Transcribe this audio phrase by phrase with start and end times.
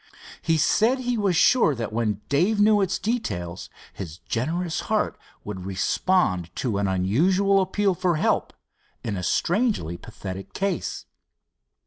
[0.41, 5.63] He said he was sure that when Dave knew its details, his generous heart would
[5.67, 8.51] respond to an unusual appeal for help
[9.03, 11.05] in a strangely pathetic case.